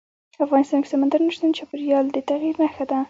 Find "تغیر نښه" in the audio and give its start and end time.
2.29-2.85